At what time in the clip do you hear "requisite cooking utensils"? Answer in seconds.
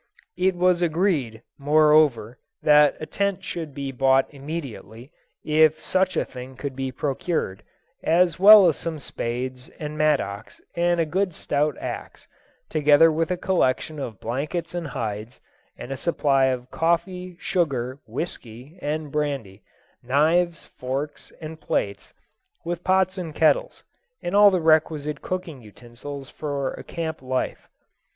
24.61-26.27